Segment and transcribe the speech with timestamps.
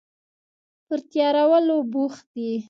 [0.85, 2.51] پر تیارولو بوخت دي